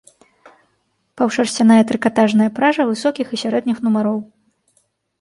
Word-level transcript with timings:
Паўшарсцяная 1.21 1.79
трыкатажная 1.93 2.49
пража 2.59 2.83
высокіх 2.91 3.27
і 3.39 3.43
сярэдніх 3.45 3.77
нумароў. 3.89 4.19